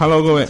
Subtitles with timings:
[0.00, 0.48] Hello，各位，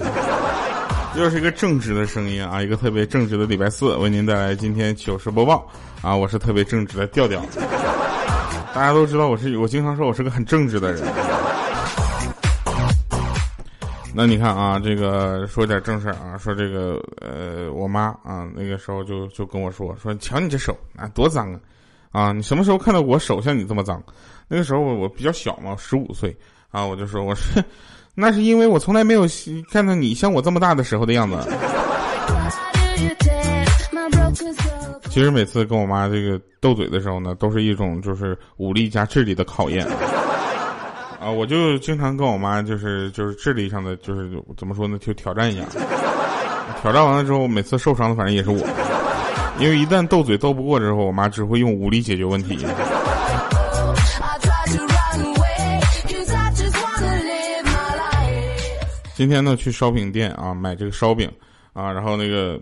[1.17, 5.69] 又是一个正直的声音啊，一个特别正直的礼拜四，为您带来今天糗事播报
[6.03, 7.45] 啊，我是特别正直的调调。
[8.73, 11.03] 大家都知道我是，我经常说我是个很正直的人。
[14.15, 21.61] 那你看啊，这个说点正事儿啊，说这个呃，我妈啊，那个时候就就跟我说说，瞧你这手啊，多脏啊！
[22.13, 24.01] 啊，你什么时候看到我手像你这么脏？
[24.47, 26.37] 那个时候我我比较小嘛，十五岁
[26.71, 27.61] 啊，我就说我是，
[28.15, 29.27] 那是因为我从来没有
[29.73, 31.37] 看到你像我这么大的时候的样子。
[35.09, 39.87] 其实每次跟我妈这个斗嘴的时候呢，都是一种就是武力加智力的考验。
[41.21, 45.65] 啊，我就经常跟我妈就是就是智力上的就是怎么说呢，就挑战一下。
[46.81, 48.59] 挑战完了之后，每次受伤的反正也是我，
[49.59, 52.59] 因为一旦斗嘴斗不过之后，我妈只会用武力解决问题。
[59.21, 61.31] 今天呢，去烧饼店啊买这个烧饼
[61.75, 62.59] 啊，然后那个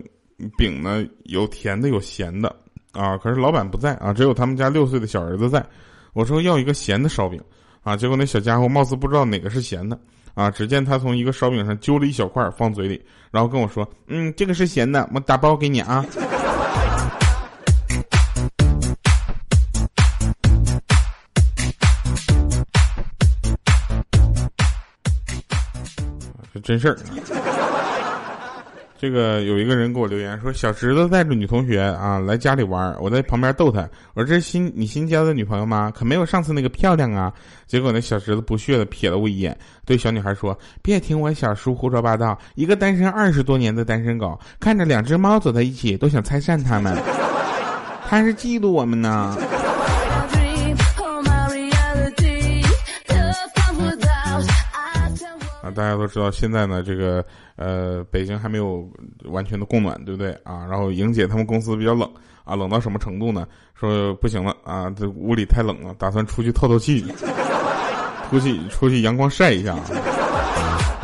[0.57, 2.53] 饼呢有甜的有咸的
[2.91, 5.65] 啊，可是老板不在啊，只有他们家六岁的小儿子在。
[6.11, 7.41] 我说要一个咸的烧饼
[7.81, 9.97] 啊，结果那小家伙貌似不知道哪个是咸的
[10.33, 13.01] 啊，只见他从一个烧饼上揪了一小块放嘴里，
[13.31, 16.05] 然后跟我说：“嗯，这个是咸的，我打包给你啊。”
[26.63, 26.97] 真事儿，
[28.97, 35.89] 这个有一个人给我留言说，小侄子带着女同学啊来家里玩，我在旁边逗他，我说这新你新交的女朋友吗？
[35.95, 37.31] 可没有上次那个漂亮啊。
[37.65, 46.97] 结果那小侄子不屑的瞥了我一眼，对小女孩说：“别听我小叔胡说八道，一个单身二十多年的单身狗，看着两只猫走在一起都想拆散他们，
[48.09, 49.37] 他是嫉妒我们呢。”
[55.71, 57.23] 大家都知道，现在呢，这个
[57.55, 58.87] 呃，北京还没有
[59.25, 60.65] 完全的供暖，对不对啊？
[60.69, 62.09] 然后莹姐他们公司比较冷
[62.43, 63.47] 啊，冷到什么程度呢？
[63.73, 67.05] 说不行了啊，这屋里太冷了，打算出去透透气，
[68.29, 69.77] 出去出去阳光晒一下。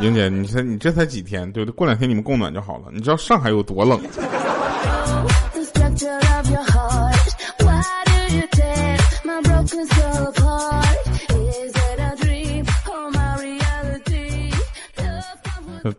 [0.02, 1.76] 莹姐，你才你这才几天，对不对？
[1.76, 2.86] 过两天你们供暖就好了。
[2.92, 3.98] 你知道上海有多冷？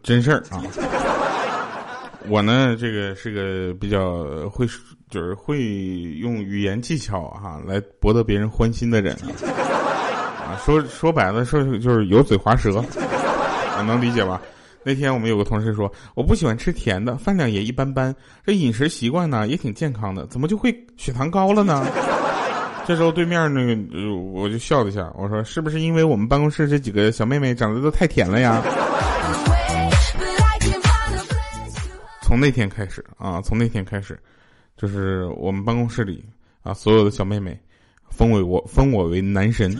[0.02, 0.62] 真事儿啊！
[2.28, 4.66] 我呢，这个是个比较会，
[5.08, 5.60] 就是会
[6.18, 10.58] 用语言技巧哈来博得别人欢心的人啊。
[10.64, 14.40] 说说白了，说就是油嘴滑舌啊，能理解吧？
[14.82, 18.14] 那天我们有个同事说，我不喜欢吃甜的，饭量也一般般，
[18.44, 21.86] 这饮食习惯呢也挺健康的，怎么就会血糖高了呢？
[22.86, 28.62] 这时候对面那个我就笑了一下，我说是不是因为我们办公室这几个小妹妹长得都太甜了呀？
[32.26, 34.18] 从那天开始啊，从那天开始，
[34.76, 36.24] 就是我们办公室里
[36.64, 37.56] 啊，所有的小妹妹
[38.10, 39.70] 封为我封我为男神。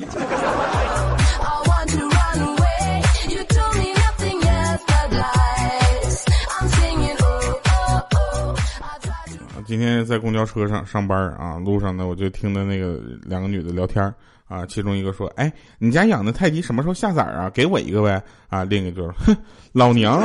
[9.67, 14.05] 今天在公交车上上班啊，路上呢我就听到那个两个女的聊天
[14.47, 17.51] 啊，其中一个说：“哎，你家养的泰迪什么时候下崽啊？
[17.53, 19.37] 给我一个呗。”啊，另一个就是：“哼，
[19.73, 20.23] 老娘。”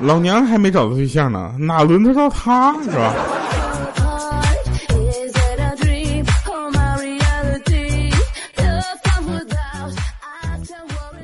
[0.00, 3.14] 老娘还没找到对象呢，哪轮得到他是吧？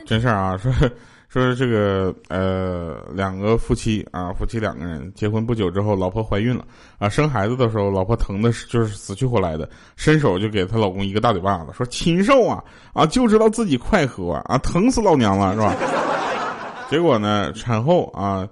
[0.07, 0.73] 真事儿啊，说
[1.29, 6.65] 说这个呃，两个夫妻啊，夫妻两个人结婚不久之后，老婆怀孕了
[6.99, 12.65] 啊，生孩子的时候，老婆疼的是就是死去活来的，伸手就给她老公一个大嘴巴子，说禽兽啊
[12.95, 15.77] 啊，就知道自己快活啊，疼死老娘了是吧？
[16.91, 18.49] 结果呢，产后啊。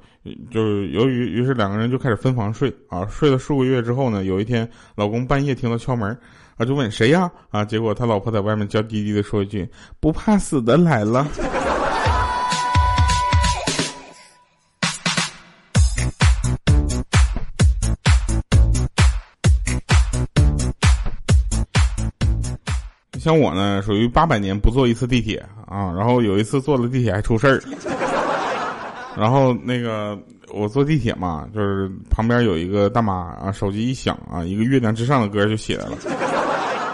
[0.51, 6.11] 就是由于，于是两个人就开始分房睡啊，睡了数个月之后呢，有一天老公半夜听到敲门，
[6.57, 7.31] 啊，就问谁呀？
[7.51, 9.71] 啊，结果他老婆在外面娇滴滴的说一句
[10.03, 11.29] ：“不怕死的来了。”
[23.21, 27.63] 像我呢，属于八百年不坐一次地铁啊，然后有一次坐了地铁还出事儿。
[29.17, 30.19] 然后那个
[30.53, 35.97] 我坐地铁嘛，就是旁边有一个大妈啊，手机一响啊，一个月亮之上的歌就起来了。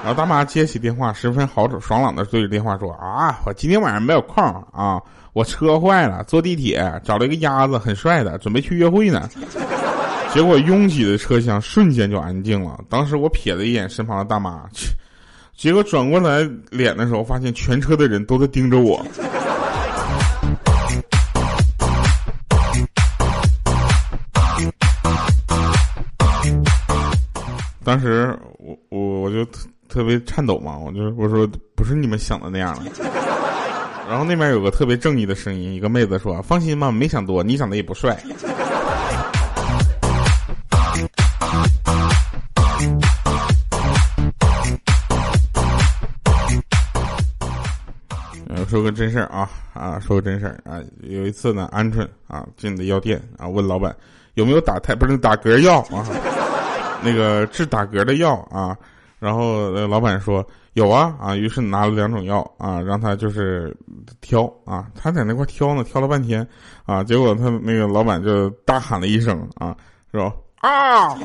[0.05, 4.43] 然后大妈接起电话，十分豪爽朗的对着电话说：“啊，我今天晚上没有空
[4.73, 5.01] 啊，
[5.33, 9.29] 我车坏了，坐地铁找了一个鸭子，很帅的，准备去约会呢。”
[10.35, 12.81] 结果拥挤的车厢瞬间就安静了。
[12.89, 14.65] 当时我瞥了一眼身旁的大妈，
[15.55, 19.05] 结果转过来脸的时候，发现全车的人都在盯着我。
[27.84, 32.90] 当时我我我就特特别颤抖嘛，我就我说不是你们想的那样的。
[34.08, 38.17] 然后那边有个特别正义的声音，一个妹子说：“放心吧，没想多，你长得也不帅。”
[48.69, 50.81] 说个真事儿啊啊，说个真事儿啊！
[51.02, 53.94] 有一次呢，鹌鹑啊进的药店啊，问老板
[54.32, 56.06] 有没有打胎不是打嗝药啊，
[57.02, 58.76] 那个治打嗝的药啊。
[59.19, 63.72] 然后老板说有啊啊，于是拿了两种药啊，让他就是
[64.20, 64.87] 挑啊。
[64.96, 66.44] 他在那块挑呢，挑了半天
[66.87, 69.76] 啊，结果他那个老板就大喊了一声啊，
[70.10, 70.32] 是吧？
[70.60, 71.16] 啊！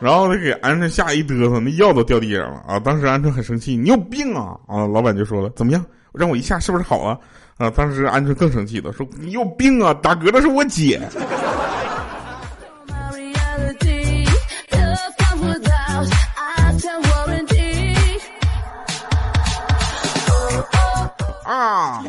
[0.00, 2.78] 然后他给鹌鹑吓一嘚瑟，那药都掉地上了啊！
[2.78, 4.56] 当时鹌鹑很生气，你有病啊！
[4.66, 5.84] 啊，老板就说了，怎么样？
[6.12, 7.18] 让我一下是不是好了？
[7.58, 7.70] 啊！
[7.70, 9.92] 当时鹌鹑更生气了，说：“你有病啊！
[9.94, 11.00] 打嗝的是我姐。”
[21.46, 22.02] 啊！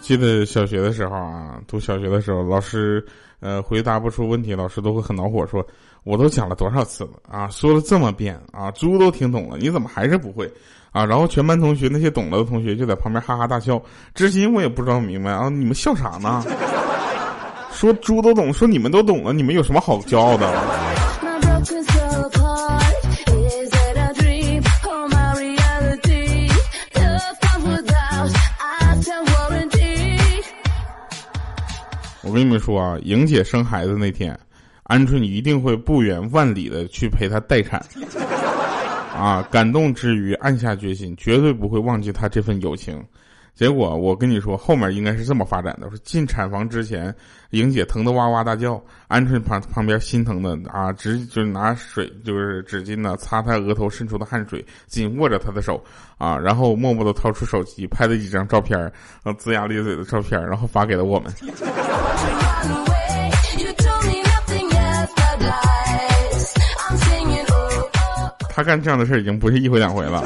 [0.00, 3.04] 记得小学的时候啊，读小学的时候，老师
[3.40, 5.64] 呃回答不出问题，老师都会很恼火，说。
[6.02, 7.46] 我都讲了多少次了啊！
[7.50, 10.50] 说了这么遍啊，猪都听懂了，你怎么还是不会
[10.92, 11.04] 啊？
[11.04, 13.78] 然后全班同学那些懂了的同学就在旁边哈哈大笑。
[14.14, 16.42] 至今我也不知道明白啊，你们笑啥呢？
[17.70, 20.50] 说猪都懂，说你们都懂了，你们有什么好骄傲的？
[32.30, 34.38] 我跟你们说啊，莹姐生孩子那天。
[34.84, 37.84] 鹌鹑一定会不远万里的去陪她待产，
[39.12, 39.42] 啊！
[39.50, 43.02] 感动之余暗下决心，绝对不会忘记她这份友情。
[43.60, 47.14] 结果我跟你说，后面应该是这么发展的：说进产房之前，
[47.50, 55.78] 莹姐疼得哇哇大叫，鹌鹑旁旁边心疼的啊，直就是拿水就是纸巾呢擦她额头渗出的汗水，紧握着她的手
[56.16, 58.80] 啊，然后默默的掏出手机拍了几张照片，
[59.24, 61.30] 啊，龇牙咧嘴的照片，然后发给了我们。
[68.48, 70.24] 他干这样的事已经不是一回两回了。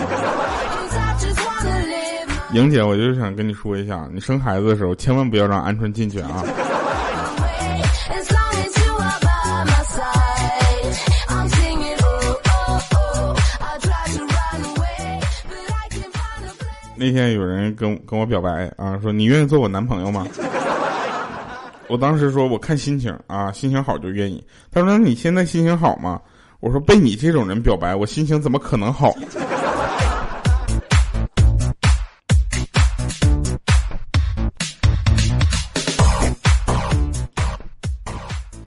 [2.54, 6.44] 莹姐，我就想跟你说一下，你生孩子的时候千万不要让鹌鹑进去啊！
[16.96, 20.24] 那天有人跟跟我表白啊，说你愿意做我男朋友吗？
[21.88, 24.42] 我当时说我看心情啊，心情好就愿意。
[24.70, 26.20] 他说你现在心情好吗？
[26.60, 29.12] 我说被你这种人表白，我心情怎么可能好？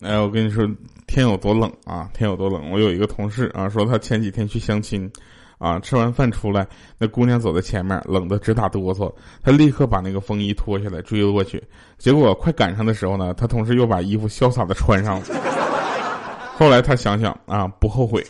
[0.07, 0.65] 哎，我跟你说，
[1.05, 2.09] 天有多冷啊！
[2.13, 2.71] 天有多冷！
[2.71, 5.11] 我有一个同事啊，说他前几天去相亲，
[5.57, 6.65] 啊，吃完饭出来，
[6.97, 11.61] 那姑娘走在前面，冷的直打哆嗦，他立刻把那个风衣脱下来追了过去，
[11.97, 15.25] 结果快赶上的时候呢，他同事又把衣服潇洒的穿上了。
[16.57, 18.25] 后来他想想啊，不后悔。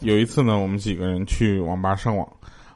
[0.00, 2.28] 有一次呢，我们几个人去网吧上网，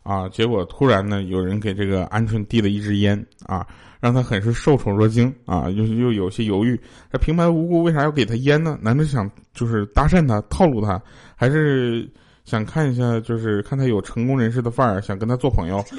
[0.06, 3.66] 啊，结果突然呢，有人给这个鹌鹑递了一支烟，啊，
[3.98, 6.80] 让他很是受宠若惊，啊，又又有些犹豫，
[7.12, 8.78] 这平白无故为啥要给他烟呢？
[8.80, 11.02] 难道想就是搭讪他、套路他，
[11.34, 12.08] 还是
[12.44, 15.84] 想看一下，就是看他有成功人士的范儿，想跟他做朋友？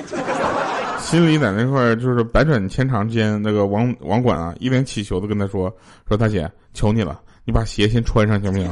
[0.99, 5.73] 心里在那块儿就是百转千长间，那个网网管啊，一脸乞求的跟他说
[6.07, 8.69] ：“说大姐，求你了，你把鞋先穿上行不行？”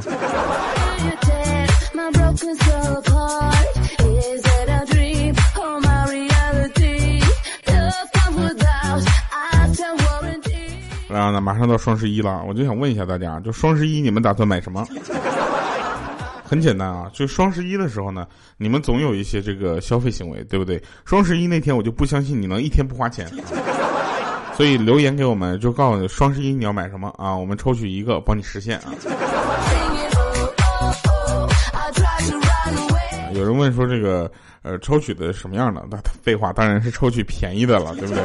[11.15, 14.85] 啊，那马上到双十一了，我就想问一下大家，就双十一你们打算买什么？
[16.43, 20.81] 很简单啊，就双十一的时候呢，你们总有一些这个消费行为，对不对？
[21.05, 23.27] 双十一那天我就不相信你能一天不花钱，
[24.53, 27.35] 所以留言给我们，就告诉你双十一你要买什么啊？
[27.35, 28.93] 我们抽取一个帮你实现啊。
[33.33, 34.31] 有人问说这个
[34.61, 35.83] 呃抽取的什么样的？
[35.89, 38.23] 那废话，当然是抽取便宜的了，对不对？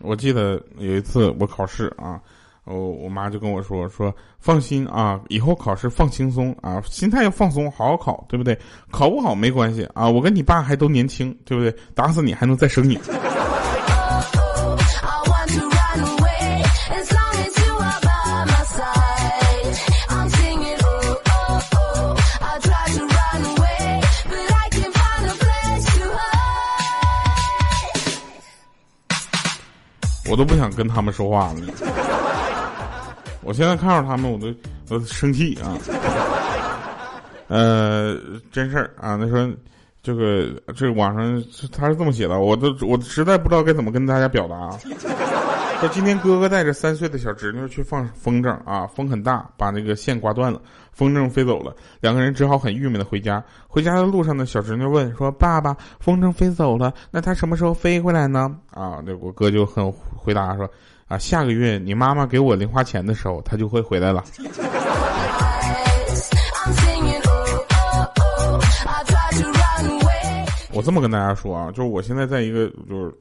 [0.00, 2.20] 我记得有一次我考试啊，
[2.64, 8.58] 我我妈就跟我说说放心啊，以后考试放轻松啊，心态要放松，好好考，对不对？
[8.90, 11.74] 考不好没关系啊，我跟你爸还都年轻，对不对？
[11.94, 12.98] 打死你还能再生你。
[30.40, 31.60] 都不想跟他们说话了。
[33.42, 34.50] 我现在看着他们，我都
[34.88, 35.76] 都生气啊。
[37.48, 38.16] 呃，
[38.50, 39.46] 真事儿啊，他说
[40.02, 44.70] 这个这个网上他是这么写的，我都我实在不知道该怎么跟大家表达。
[45.80, 50.60] 说今天哥哥带着三岁的小侄女去放风筝啊，风很大，把那个线刮断了，
[50.92, 53.42] 风筝飞走了，两个人只好很郁闷的回家。
[53.66, 60.68] 回家的路上呢，小侄女问说：“爸爸，风筝飞走了，那它什么时候飞回来呢？”啊，那我哥就很回答说
[61.08, 64.22] ：“啊，下个月你妈妈给我零花钱的时候，它就会回来了。”
[70.74, 73.14] 我这么跟大家说啊，就是我现在在一个就是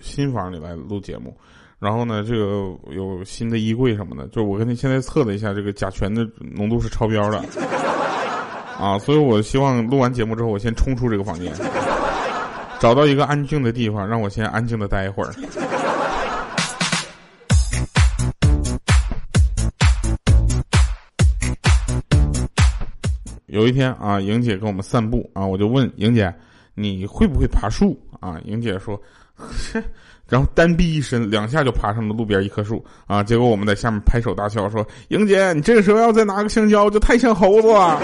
[0.00, 1.36] 新房里来录节目。
[1.78, 7.38] 然后呢，这个有新的衣柜什么的，就是我跟你现在测了一下，这个甲醛的浓度是超标的，
[8.80, 11.52] 啊，所以我希望录完节目之后，我先冲出这个房间，
[12.80, 15.34] 找到一个安静的地方，让我先安静的待一会儿。
[23.48, 26.34] 有一天啊，莹姐跟我们散步啊，我就问莹姐，
[26.74, 28.40] 你会不会爬树啊？
[28.46, 28.98] 莹姐说。
[30.28, 33.22] 然后单臂一伸，两下就爬上了路边一棵树啊！
[33.22, 38.00] 结果我们在下面拍手大笑，说：“莹姐，你这个时候要再拿个香蕉，就太像猴子了。”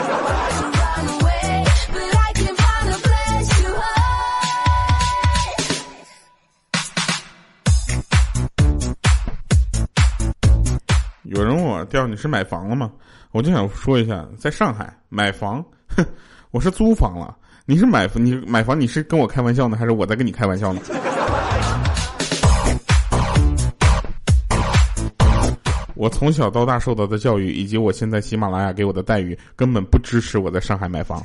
[11.25, 12.93] 有人问我：“调你是买房了吗？”
[13.33, 16.07] 我就想说一下，在上海买房，哼，
[16.53, 17.37] 我是租房了。
[17.65, 18.25] 你是买房？
[18.25, 18.79] 你买房？
[18.79, 20.81] 你是跟我开玩笑呢，还是我在跟你开玩笑呢？
[26.03, 31.23] 我从小到大受到的教育，以及我现在喜马拉雅给我的待遇，根本不支持我在上海买房。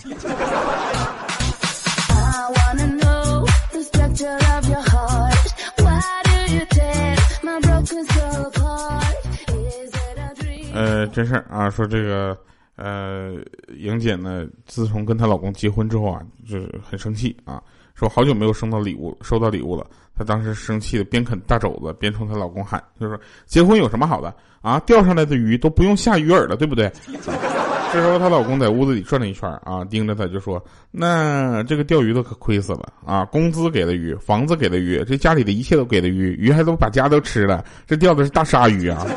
[10.75, 12.37] 呃，真事儿啊，说这个，
[12.75, 13.33] 呃，
[13.79, 17.59] 莹姐呢，自从跟她老公结婚之后啊，就是很生气啊。
[17.97, 19.83] 说好久没有收到礼物，收到礼物了。
[20.15, 24.79] 她当时生气的边啃大肘子边冲她老公喊：“就说结婚有什么好的啊？
[24.81, 26.91] 钓上来的鱼都不用下鱼饵了，对不对？”
[27.91, 33.25] 这时候她老公在屋子里转了一圈啊，盯着她就说：“那这个钓鱼的可亏死了啊！
[33.25, 39.07] 工资给的鱼，房子给的鱼，这家里的一切都给的鱼，鱼还都把家都吃了，这钓的是大鲨鱼啊！”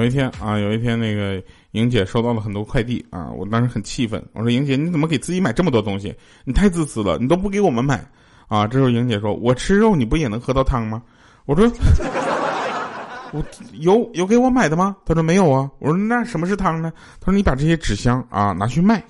[0.00, 1.42] 有一天啊，有一天那个
[1.72, 6.14] 莹姐收到了很多快递啊，我当时很气愤，我说莹姐你怎么给自己买这么多东西？
[6.42, 8.02] 你太自私了，你都不给我们买
[8.48, 8.66] 啊！
[8.66, 11.02] 这时候莹姐说：“我吃肉，你不也能喝到汤吗？”
[11.44, 11.70] 我说
[13.32, 16.90] ：“我有有给我买的吗？”她说：“没有啊。”我说：“那什么是汤呢？”
[17.20, 19.04] 她说：“你把这些纸箱啊拿去卖。”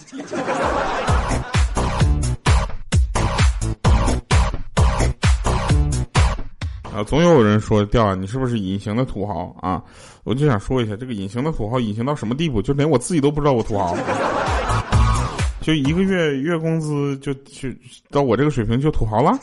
[6.95, 9.83] 啊，总有人说调啊，你是不是隐形的土豪啊？
[10.25, 12.61] 我就想说一下，这个隐形的土豪隐形到什么地步？
[12.61, 13.97] 就连我自己都不知道我土豪。
[15.63, 17.69] 就一个月月工资就就
[18.11, 19.39] 到我这个水平就土豪了。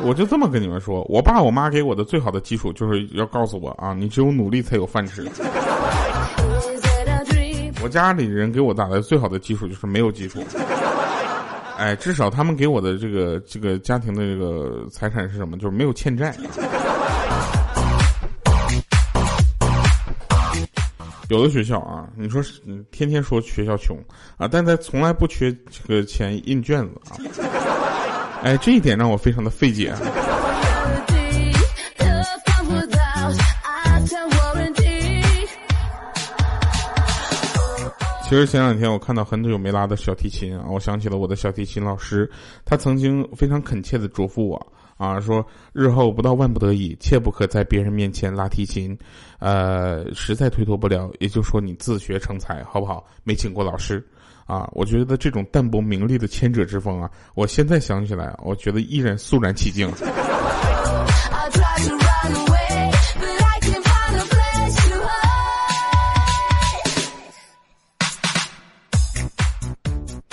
[0.00, 5.24] 我就这么跟你们说，我爸我妈给我的最好的基础就是要告诉我啊，你只有努力才有饭吃。
[7.82, 10.42] 我家里人给我打的最好的基础就是没有基础。
[11.78, 15.56] 哎，至少他们给我的这个这个家庭的这个财产是什么？
[15.56, 16.34] 就是没有欠债。
[21.28, 22.60] 有的学校啊，你说是
[22.90, 23.96] 天天说学校穷
[24.36, 27.16] 啊，但他从来不缺这个钱印卷子啊。
[28.42, 29.94] 哎，这一点让我非常的费解。
[38.32, 42.26] 其实前两天我看到很久没拉的小提琴啊，我想起了我的小提琴老师，
[42.64, 48.98] 他曾经非常恳切的嘱咐我啊，说日后不到万不得已，切不可在别人面前拉提琴，
[49.38, 53.04] 呃，实在推脱不了，也就说你自学成才好不好？
[53.22, 54.02] 没请过老师
[54.46, 59.86] 啊，我觉得这种淡泊名利的谦者之风啊，我现在想起来，我觉得依然肃然起敬。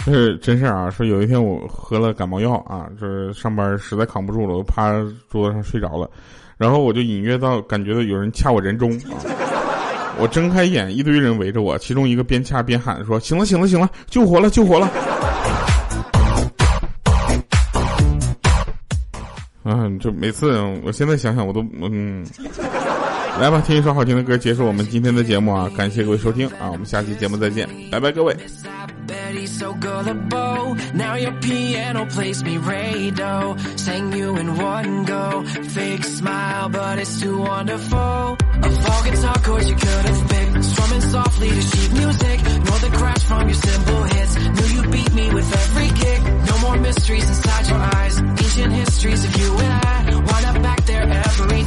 [0.10, 0.90] 是真事儿啊！
[0.90, 4.92] 说有一天我喝了感冒药啊，就是上班实在扛不住了，我趴
[5.30, 6.10] 桌子上睡着了，
[6.58, 9.16] 然后我就隐约到感觉到有人掐我人中啊！
[10.20, 14.90] 我睁开眼，一堆人围着我，其中一个边掐边喊说：“醒了，醒了，醒了，救活了，救活了！”
[19.64, 22.26] 啊，就每次我现在想想我都嗯，
[23.40, 25.72] 来吧，听一首好听的歌，结束我们今天的节目啊！
[25.78, 28.36] 感谢各位收听啊，我们下期节目再见，拜拜，各位。
[29.10, 30.76] Betty, so gullible.
[30.94, 33.58] Now your piano plays me radio.
[33.76, 35.44] Sang you in one go.
[35.46, 37.98] Fake smile, but it's too wonderful.
[37.98, 40.64] A all guitar chords you could have picked.
[40.64, 42.38] Strumming softly to sheet music.
[42.66, 44.36] Know the crash from your simple hits.
[44.36, 46.22] Knew you beat me with every kick.
[46.50, 48.20] No more mysteries inside your eyes.
[48.20, 50.16] Ancient histories of you and I.
[50.30, 51.59] Wind up back there every